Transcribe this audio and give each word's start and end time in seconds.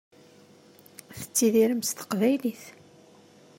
Tettidirem 1.17 1.81
s 1.83 1.89
teqbaylit. 1.91 2.63